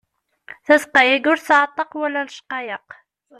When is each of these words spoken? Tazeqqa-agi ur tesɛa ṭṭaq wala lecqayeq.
Tazeqqa-agi 0.65 1.27
ur 1.31 1.39
tesɛa 1.39 1.67
ṭṭaq 1.71 1.91
wala 1.99 2.21
lecqayeq. 2.27 2.89